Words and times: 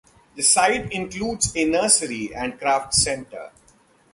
The 0.35 0.41
site 0.41 0.91
includes 0.91 1.55
a 1.55 1.63
nursery 1.65 2.33
and 2.33 2.59
craft 2.59 2.95
centre. 2.95 3.51